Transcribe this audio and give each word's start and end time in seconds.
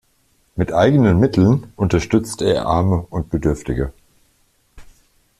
Mit 0.55 0.73
eigenen 0.73 1.19
Mitteln 1.19 1.71
unterstützte 1.75 2.45
er 2.51 2.65
Arme 2.65 3.05
und 3.11 3.29
Bedürftige. 3.29 3.93